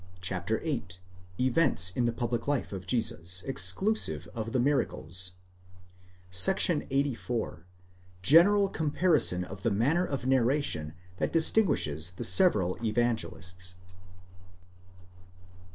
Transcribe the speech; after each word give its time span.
CHAPTER 0.19 0.57
VIII. 0.61 0.97
EVENTS 1.39 1.91
IN 1.91 2.05
THE 2.05 2.11
PUBLIC 2.11 2.47
LIFE 2.47 2.73
OF 2.73 2.87
JESUS, 2.87 3.43
EXCLUDING 3.45 4.21
THE 4.47 4.59
MIRACLES, 4.59 5.33
—_———§84. 6.89 7.67
GENERAL 8.23 8.69
COMPARISON 8.69 9.43
OF 9.43 9.61
THE 9.61 9.69
MANNER 9.69 10.05
OF 10.07 10.25
NARRATION 10.25 10.95
THAT 11.17 11.31
DISTIN 11.33 11.65
GUISHES 11.67 12.11
THE 12.17 12.23
SEVERAL 12.23 12.79
EVANGELISTS. 12.83 13.75